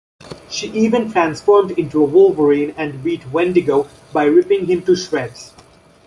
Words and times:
She 0.49 0.69
even 0.71 1.11
transformed 1.11 1.77
into 1.77 2.01
a 2.01 2.05
wolverine 2.07 2.73
and 2.75 3.03
beat 3.03 3.27
Wendigo 3.31 3.87
by 4.11 4.23
ripping 4.23 4.65
him 4.65 4.81
to 4.85 4.95
shreds. 4.95 5.53